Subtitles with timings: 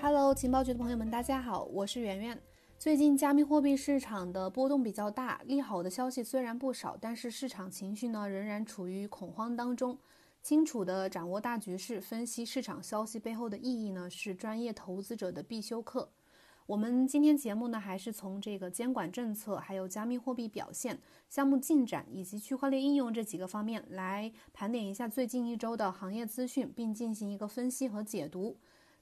[0.00, 2.40] Hello，情报局的朋友们，大家好，我是圆圆。
[2.78, 9.98] 最近加密货币市场的波动比较大，利好的消息虽然不少，但是市场情绪呢仍然处于恐慌当中。
[10.40, 16.08] 清楚地掌握大局势，分析市场消息背后的意义呢，是专业投资者的必修课。
[16.66, 28.56] 我们今天节目呢，还是从这个监管政策、还有加密货币表现、项目进展以及区块链应用这几个方面来盘点一下最近一周的行业资讯，并进行一个分析和解读。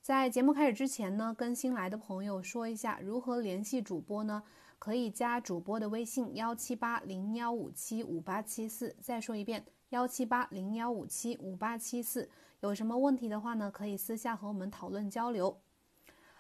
[0.07, 4.41] 在节目开始之前呢，跟新来的朋友说一下如何联系主播呢？
[4.79, 8.95] 可以加主播的微信幺七八零幺五七五八七四。
[9.01, 12.31] 再说一遍幺七八零幺五七五八七四。
[12.61, 15.59] 有什么问题的话呢，可以私下和我们讨论交流。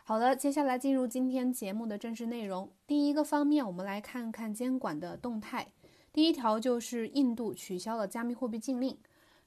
[0.05, 2.71] 好的，接下来进入今天节目的正式内容。
[2.87, 5.73] 第一个方面，我们来看看监管的动态。
[6.13, 8.97] 第一条就是印度取消了加密货币禁令。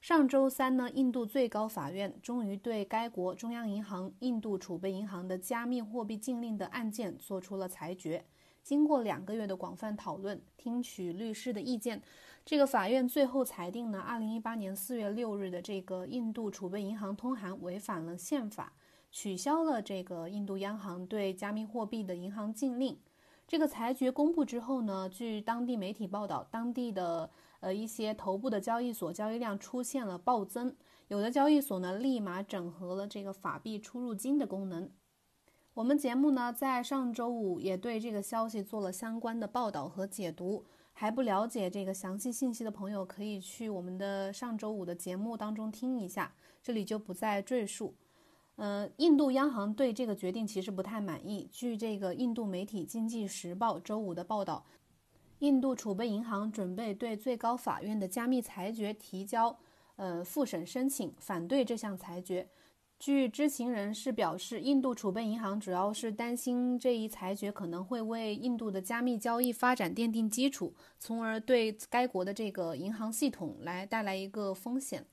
[0.02, 8.23] 上周三呢，印度最高法院终于对该国中央银行印度储备银行的加密货币禁令的案件作出了裁决。
[8.64, 12.02] 经过两个月的广泛讨论，听取律师的意见，
[12.45, 18.72] 这个法院最后裁定呢，二零一八年四月六日的这个印度储备银行通函违反了宪法，
[19.11, 22.97] 取消了这个印度央行对加密货币的银行禁令。
[23.47, 30.75] 这个裁决公布之后呢，据当地媒体报道，当地的呃一些头部的交易所交易量出现了暴增，
[31.07, 34.91] 有的交易所呢立马整合了这个法币出入金的功能。
[35.75, 47.95] 我们节目呢在上周五也对这个消息做了相关的报道和解读，还不了解这个详细信息的朋友可以去我们的上周五的节目当中听一下，这里就不再赘述。
[48.57, 51.47] 呃，印度央行对这个决定其实不太满意。
[51.49, 54.66] 据这个印度媒体《经济时报》周五的报道，
[55.39, 59.57] 印度储备银行准备对最高法院的加密裁决提交
[59.95, 62.47] 呃复审申请，反对这项裁决。
[62.99, 75.05] 据知情人士表示，印度储备银行主要是担心这一裁决可能会为印度的加密交易发展奠定基础，从而对该国的这个银行系统来带来一个风险。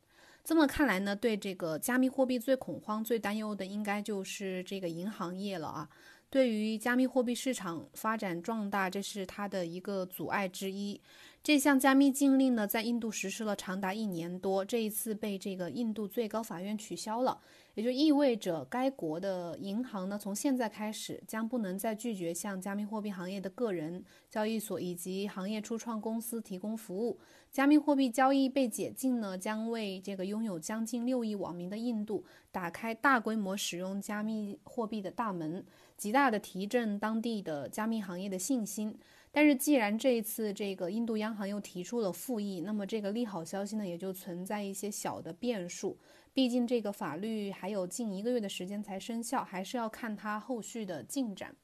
[0.42, 5.88] 这么看来呢，对这个加密货币最恐慌、最担忧的，应该就是这个银行业了啊。
[6.36, 11.00] 对于加密货币市场发展壮大，这是它的一个阻碍之一。
[11.42, 17.40] 这项加密禁令呢，在印度实施了长达一年多，这一次被这个印度最高法院取消了，
[17.74, 27.18] 也就意味着该国的银行呢，从现在开始将不能再拒绝向加密货币行业的个人、交易所以及行业初创公司提供服务。
[27.50, 32.22] 加密货币交易被解禁呢，将为这个拥有将近六亿网民的印度
[32.52, 35.64] 打开大规模使用加密货币的大门，
[35.96, 38.98] 极大的提振当地的加密行业的信心。
[39.32, 45.98] 但是，既然这一次这个印度央行又提出了复议，那么这个利好消息呢，也就存在一些小的变数。
[46.32, 51.54] 毕竟这个法律还有近一个月的时间才生效，还是要看它后续的进展。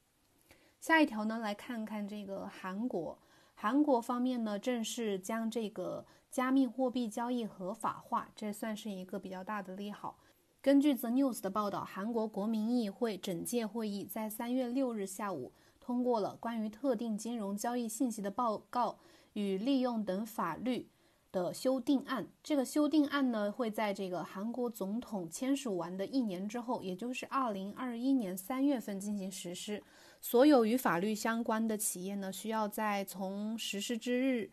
[0.80, 3.18] 下一条呢，来看看这个韩国。
[3.54, 10.18] 韩国方面呢，正式将这个加密货币交易合法化，这算是一个比较大的利好。
[10.62, 15.50] 根据 The News 的报道，韩国国民议会整届会议在三月六日下午。
[15.80, 19.00] 通过了关于特定金融交易信息的报告
[19.32, 20.88] 与利用等法律
[21.32, 22.28] 的修订案。
[22.44, 29.82] 这个修订案呢，会在这个韩国总统签署完的一年之后，也就是二零二一年三月份进行实施。
[30.20, 34.48] 所有与法律相关的企业呢，需要在从实施之日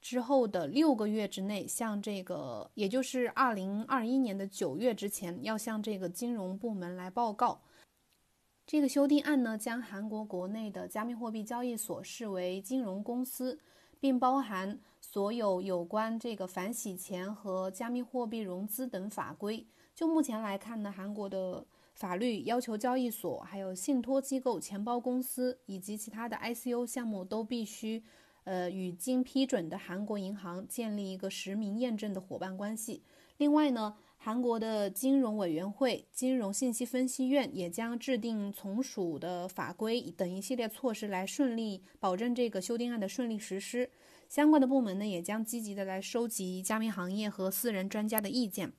[0.00, 7.62] 之后的六个月之内，向这个，也就是二零二一年的九月之前，要向这个金融部门来报告。
[8.66, 13.58] 这个修订案呢，将韩国国内的加密货币交易所视为金融公司，
[13.98, 19.66] 并包含所有有关这个反洗钱和加密货币融资等法规。
[19.94, 28.04] 就目前来看呢，韩国的法律要求交易所、还有信托机构、钱包公司以及其他的 ICO 项目都必须，
[28.48, 33.02] 呃，与经批准的韩国银行建立一个实名验证的伙伴关系。
[33.36, 33.96] 另外呢。
[34.20, 43.88] 韩国的金融委员会、金融信息分析院也将制定从属的法规等一系列措施，来顺利保证这个修订案的顺利实施。
[44.28, 48.72] 相关的部门呢，也将积极的来收集加密行业和私人专家的意见。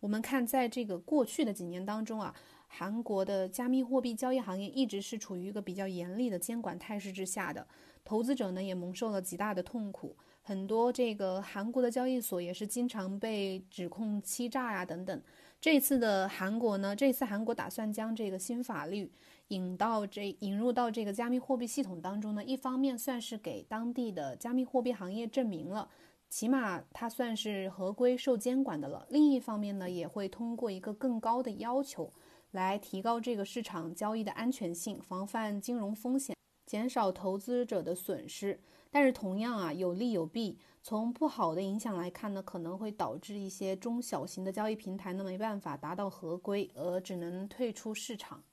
[0.00, 2.34] 我们看，在这个过去的几年当中啊，
[2.66, 7.68] 韩国的加密货币交易行业一直是处于一个比较严厉的监管态势之下的，
[8.04, 10.16] 投资者呢也蒙受了极大的痛苦。
[10.42, 15.22] 很多这个韩国的交易所也是经常被指控欺诈呀等等。
[15.60, 19.12] 这次的韩国呢，这次韩国打算将这个新法律
[19.48, 25.90] 引到这引入到这个加密货币系统当中呢，一方面算是给当地的加密货币行业证明了，
[26.30, 32.10] 起码它算是合规受监管的了；另一方面呢，也会通过一个更高的要求，
[32.52, 36.34] 来提高这个市场交易的安全性，防范金融风险，
[36.70, 38.60] 减少投资者的损失。
[38.92, 40.56] 但是同样啊，有利有弊。
[40.80, 48.44] 从不好的影响来看呢，可能会导致一些中小型的交易平台呢没办法达到合规，而只能退出市场。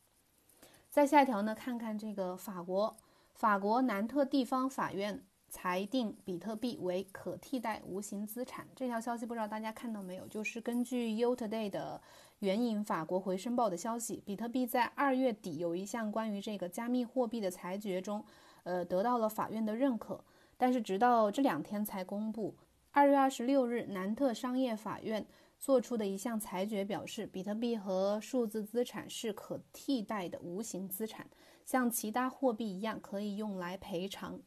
[0.90, 2.98] 再下一条呢，看看这个法国，
[3.36, 8.67] 法国南特地方法院裁定比特币为可替代无形资产。
[8.75, 10.27] 这条消息不知道大家看到没有？
[10.27, 12.01] 就是根据 U Today 的
[12.39, 18.23] 援引法国回声报的消息，比特币在二月底有一项关于这个加密货币的裁决中，
[18.63, 20.23] 呃，得到了法院的认可。
[20.57, 22.55] 但是直到这两天才公布。
[22.91, 25.23] 二月二十六日，南特商业法院
[25.59, 31.27] 作出的一项裁决表示，比特币和数字资产是可替代的无形资产，
[31.63, 34.39] 像其他货币一样可以用来赔偿。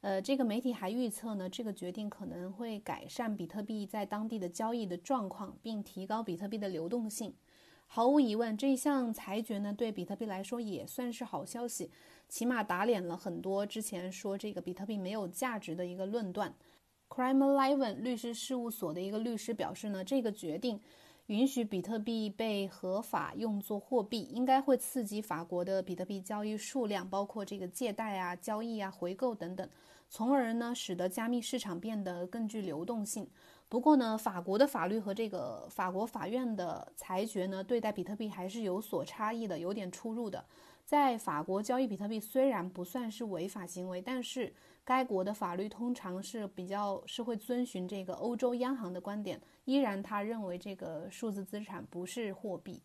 [0.00, 7.34] 呃，这个媒体还预测呢，这个决定可能会改善比特币在当地的交易的状况，并提高比特币的流动性。
[7.88, 11.90] 毫无疑问，这一项裁决呢，对比特币来说也算是好消息。
[12.28, 16.52] 起码打脸了很多之前说这个比特币没有价值的一个论断。
[17.08, 20.80] Crime Eleven 律师事务所的一个律师表示呢，这个决定
[21.26, 29.68] 允许比特币被合法用作货币，应该会刺激法国的比特币交易数量，包括这个借贷啊、交易啊、回购等等，
[30.08, 33.28] 从而呢使得加密市场变得更具流动性。
[33.68, 40.44] 不过呢，法国的法律和这个法国法院的裁决呢，对待比特币还是有所差异的，有点出入的。
[40.84, 44.54] 在法国交易比特币虽然不算是违法行为，但是
[44.86, 52.80] 该国的法律通常是比较是会遵循这个欧洲央行的观点，依然他认为这个数字资产不是货币。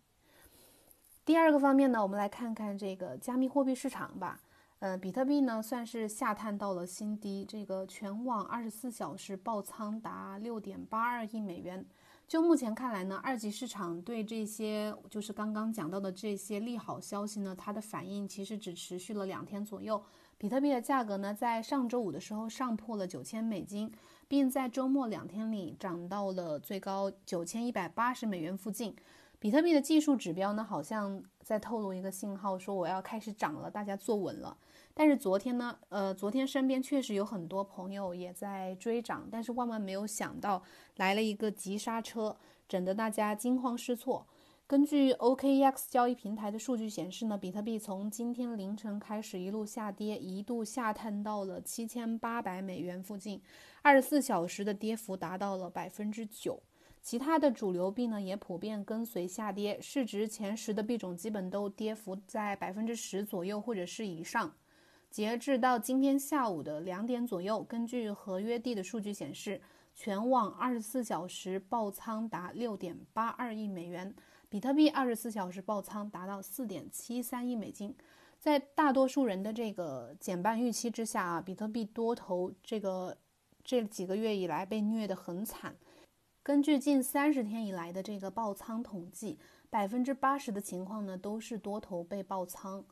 [1.24, 4.42] 第二个方面呢，我们来看看这个加密货币市场吧。
[4.80, 11.86] 呃，比特币呢算是下探到了新低，这个全网二十四小时爆仓达六点八二亿美元。
[12.28, 20.04] 就目前看来呢，二级市场对这些就是刚刚讲到的这些利好消息呢，它的反应其实只持续了两天左右。
[20.42, 23.92] 比特币的价格呢，在上周五的时候上破了九千美金，
[24.28, 28.96] 并在周末两天里涨到了最高九千一百八十美元附近。
[29.38, 34.58] 比特币的技术指标呢，好像在透露一个信号，说我要开始涨了，大家坐稳了。
[34.96, 40.64] 但是昨天呢，呃，昨天身边确实有很多朋友也在追涨，但是万万没有想到
[40.96, 42.36] 来了一个急刹车，
[42.68, 44.26] 整得大家惊慌失措。
[44.72, 53.42] 根据 OKEX 交易平台的数据显示呢，比特币从今天凌晨开始一路下跌，一度下探到了七千八百美元附近，
[53.82, 56.64] 二十四小时的跌幅达到了百分之九。
[57.02, 64.56] 其他的主流币呢也普遍跟随下跌，市值前十的币种基本都跌幅在百分之十左右或者是以上。
[65.10, 69.60] 截至到今天下午的两点左右，根据合约地的数据显示，
[69.94, 74.16] 全网二十四小时爆仓达六点八二亿美元，
[74.52, 77.96] 比特币二十四小时爆仓达到四点七三亿美金。
[78.38, 83.18] 在大多数人的这个减半预期之下啊，比特币多头这个
[83.64, 85.78] 这几个月以来被虐得很惨。
[86.44, 89.40] 根据近三十天以来的这个爆仓统计，
[89.70, 92.84] 百分之八十的情况呢都是多头被爆仓。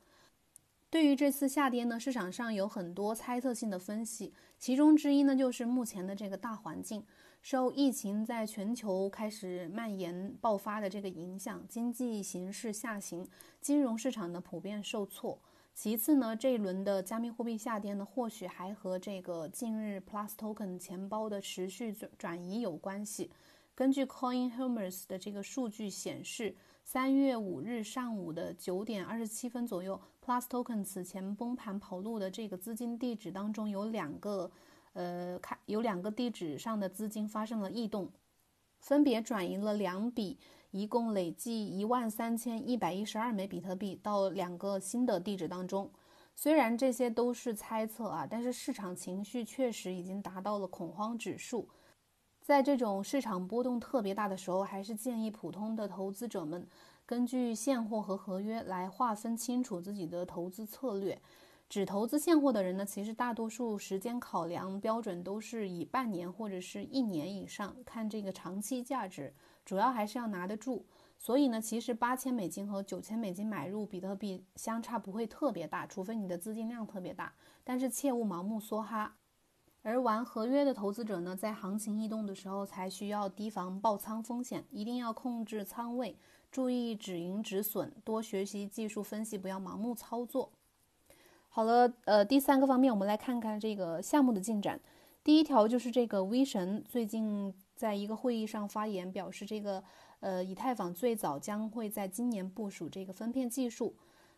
[0.89, 7.03] 对于这次下跌呢，市场上有很多猜测性的分析，其中之一呢就是目前的这个大环境，
[7.41, 13.27] 受疫情在全球开始蔓延爆发的这个影响，经济形势下行，
[13.61, 15.39] 金融市场呢普遍受挫。
[15.73, 23.31] 其次呢，这一轮的加密货币下跌呢，或许还和这个近日 Plus Token 钱包的持续转转移有关系。
[23.73, 26.55] 根据 CoinHumors 的这个数据显示。
[26.81, 34.49] 三月五日上午的九点二十七分左右，Plus Token 此前崩盘跑路的这个资金地址当中有两个，
[34.93, 38.09] 呃，看有两个地址上的资金发生了异动，
[38.79, 40.37] 分别转移了两笔，
[40.71, 45.89] 一共累计一万三千一百一十二枚比特币到两个新的地址当中。
[46.35, 51.67] 虽然这些都是猜测啊，但是市场情绪确实已经达到了恐慌指数。
[52.41, 56.65] 在这种市场波动特别大的时候，还是建议普通的投资者们
[57.05, 61.21] 根据现货和合约来划分清楚自己的投资策略。
[61.69, 69.31] 只投资现货的人呢，其实大多数时间考量标准都是以半年或者是一年以上看这个长期价值，
[69.63, 70.83] 主要还是要拿得住。
[71.19, 77.31] 所以呢，其实八千美金和九千美金买入比特币相差不会特别大，除非你的资金量特别大，
[77.63, 79.15] 但是切勿盲目梭哈。
[79.83, 86.17] 而玩合约的投资者呢，在行情异动的时候，才需要提防爆仓风险，一定要控制仓位，
[86.49, 90.51] 注意止盈止损，多学习技术分析，不要盲目操作。
[91.59, 94.79] 好了，呃，第三个方面，我们来看看这个项目的进展。
[95.25, 99.83] 第一条就是这个 V 神最近在一个会议上发言，表示这个
[100.21, 103.93] 呃，以太坊最早将会在今年部署这个分片技术。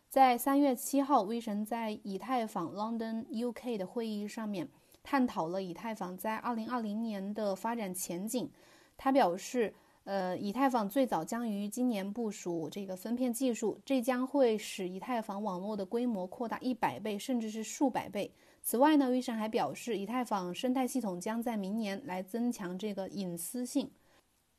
[0.08, 4.68] 在三月七号，威神在以太坊 London UK 的会议上面
[5.04, 8.50] 探讨了以太坊在二零二零年的发展前景。
[8.96, 9.72] 他表示，
[10.04, 18.32] 呃，以太坊最早将于今年部署这个分片技术，这将会使以太坊网络的规模扩大一百倍，甚至是数百倍。
[18.62, 23.90] 此外呢，，V 神还表示，以太坊生态系统将在明年来增强这个隐私性。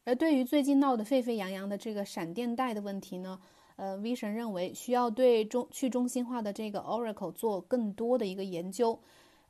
[0.05, 3.39] 而对于最近闹得沸沸扬扬的这个闪电贷的问题呢？
[3.75, 8.99] 呃，V 神认为需要对中去中心化的这个 Oracle 做更多的一个研究。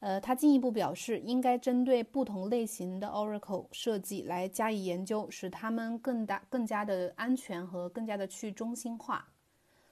[0.04, 9.30] 呃，他进一步表示，应该针对不同类型的 Oracle 设计来加以研究，使它们更大、更加的安全和更加的去中心化。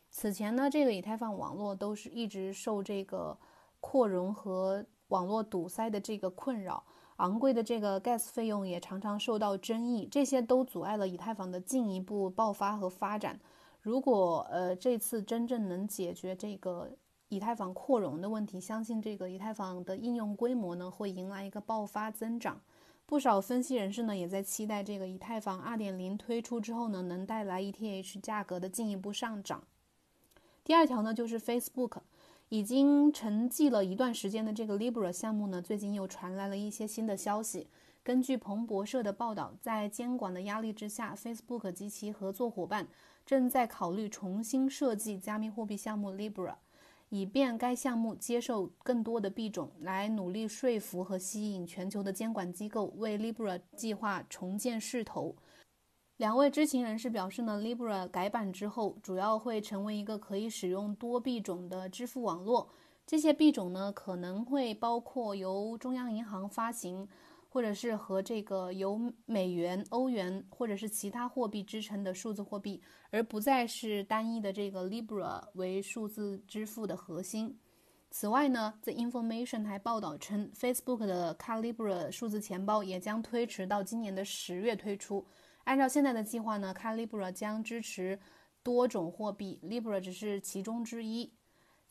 [0.10, 3.38] 此前呢，这个以太坊网络都是一直受这个
[3.80, 6.84] 扩容和网络堵塞的这个困扰，
[7.16, 13.40] 昂贵的这个 Gas 费用也常常受到争议，这些都阻碍了以太坊的进一步爆发和发展。
[13.80, 16.92] 如果呃这次真正能解决这个
[17.32, 22.60] 以太坊扩容的问题，相信这个以太坊的应用规模呢会迎来一个爆发增长。
[23.06, 29.64] 不少分析人士呢也在期待这个以太坊2.0推出之后呢能带来 ETH 价格的进一步上涨。
[30.66, 32.00] 第二条呢就是 Facebook
[32.50, 37.70] 已经沉寂了一段时间的这个 Libra 项目呢最近又传来了一些新的消息。
[38.04, 42.88] 根据彭博社的报道，在监管的压力之下，Facebook 及其合作伙伴。
[43.24, 46.56] 正在考虑重新设计加密货币项目 Libra，
[47.12, 55.36] 以便该项目接受更多的币种，来努力说服和吸引全球的监管机构为 Libra 计划重建势头。
[56.16, 62.70] 两位知情人士表示呢，Libra 改版之后，主要会成为一个可以使用多币种的支付网络。
[63.06, 67.10] 这些币种呢，可能会包括由中央银行发行。
[67.54, 77.60] 或者是和这个由美元、欧元或者是其他货币支撑的数字货币，而不再是单一的这个 Libra 为数字支付的核心。
[78.10, 85.28] 此外呢，The Information 还报道称，Facebook 的 Calibra 数字钱包也将推迟到今年的十月推出。
[85.66, 88.18] 按照现在的计划呢，Calibra 将支持
[88.64, 91.34] 多种货币，Libra 只是其中之一。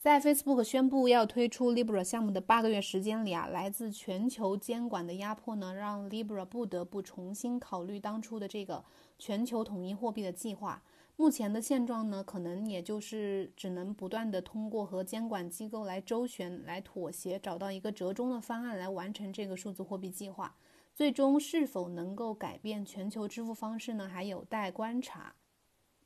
[0.00, 8.82] 在 Facebook 宣布要推出 Libra 项目的八个月时间里啊，来自全球监管的压迫呢，让 Libra 不得不重新考虑当初的这个
[9.18, 10.82] 全球统一货币的计划。
[11.16, 20.56] 目前的现状呢，可能也就是只能不断的通过和监管机构来周旋、来妥协，找到一个折中的方案来完成这个数字货币计划。
[20.94, 24.08] 最终是否能够改变全球支付方式呢？
[24.08, 25.34] 还有待观察。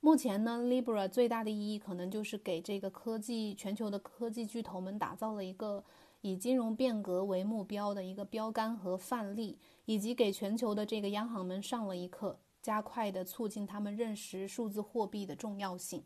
[0.04, 5.82] 目前呢，Libra 最大的意义可能就是给这个科技全球的科技巨头们打造了一个
[6.20, 16.04] 以金融变革为目标的一个标杆和范例，以及给全球的这个央行们上了一课，加快的促进他们认识数字货币的重要性。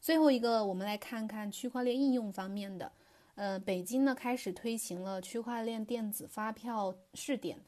[0.00, 2.90] 最后一个，我们来看看区块链应用方面的。
[3.34, 7.60] 呃，北京呢开始推行了区块链电子发票试点。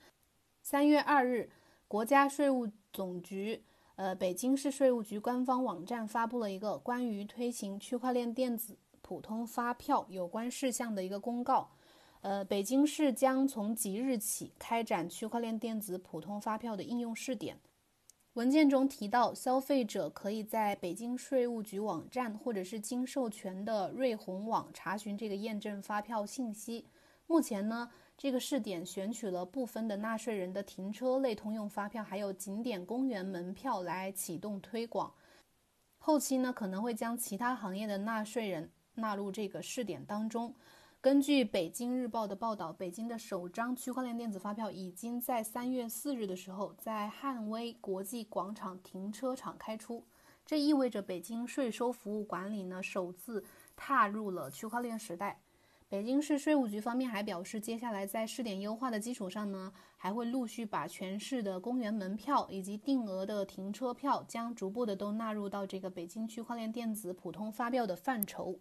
[0.63, 1.51] 三月二日，
[1.87, 3.63] 国家税务总局。
[4.03, 11.71] 呃，北京市税务局官方网站发布了一个关于推行区块链电子普通发票有关事项的一个公告。
[12.21, 17.61] 呃，北京市将从即日起开展区块链电子普通发票的应用试点。
[18.33, 26.87] 文件中提到，消费者可以在北京税务局网站或者是经授权的瑞红网查询这个验证发票信息。
[27.29, 27.89] 目前呢？
[28.17, 35.13] 这个试点选取了部分的纳税人的停车类通用发票，还有景点公园门票来启动推广。
[35.99, 40.55] 后期呢，可能会将其他行业的纳税人纳入这个试点当中。
[41.01, 50.05] 根据北京日报的报道，北京的首张区块链电子发票已经在三月四日的时候在汉威国际广场停车场开出，
[50.47, 55.41] 这意味着北京税收服务管理呢首次踏入了区块链时代。
[55.93, 68.59] 北京市税务局方面还表示，接下来在试点优化的基础上呢，还会陆续把全市的公园门票以及定额的停车票，将逐步的都纳入到这个北京区块链电子普通发票的范畴。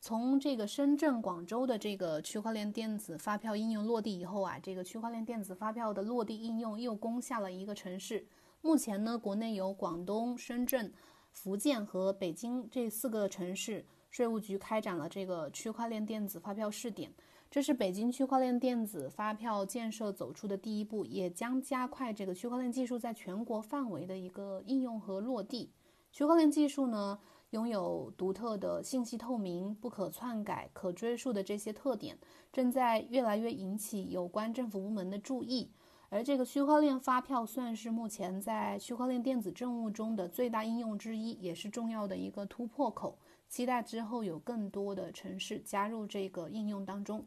[0.00, 8.26] 从这个深圳、广州的这个区块链电子发票应用落地以后啊，这个区块链电子发票的落地应用又攻下了一个城市。
[8.62, 10.90] 目前呢，国内有广东、深圳、
[11.30, 13.84] 福建和北京这四个城市。
[14.16, 17.12] 税务局开展了这个区块链电子发票试点，
[17.50, 25.70] 这是北京区块链电子发票建设走出的第一步，也将加快这个区块链技术在全国范围的一个应用和落地。
[26.12, 27.18] 区块链技术呢，
[27.50, 32.18] 拥有独特的信息透明、不可篡改、可追溯的这些特点，
[32.50, 35.70] 正在越来越引起有关政府部门的注意。
[36.08, 43.18] 而这个区块链发票算是目前在区块链电子政务中的最大应用之一，也是重要的一个突破口。
[43.48, 47.26] 期待之后有更多的城市加入这个应用当中。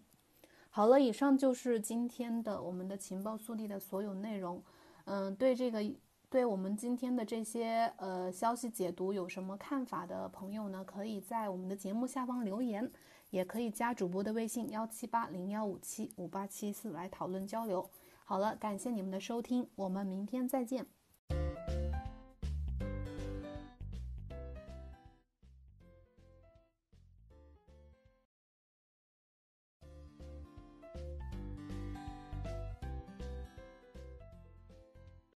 [0.70, 4.64] 好了，以上就是今天的我们的情报速递的所有内容。
[5.06, 5.84] 嗯，对这个
[6.30, 10.84] 对我们今天的这些呃消息解读有什么看法的朋友呢？
[10.86, 12.92] 可以在我们的节目下方留言，
[13.32, 17.90] 也可以加主播的微信幺七八零幺五七五八七四来讨论交流。
[18.24, 20.99] 好了，感谢你们的收听，我们明天再见。